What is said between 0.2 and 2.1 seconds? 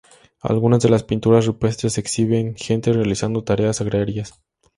Algunas de las pinturas rupestres